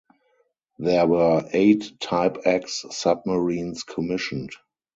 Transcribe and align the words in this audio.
There 0.79 1.05
were 1.05 1.47
eight 1.53 1.91
Type 1.99 2.37
X 2.45 2.85
submarines 2.89 3.83
commissioned. 3.83 4.49